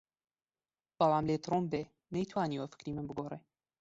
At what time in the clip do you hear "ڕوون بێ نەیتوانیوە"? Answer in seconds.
1.49-2.71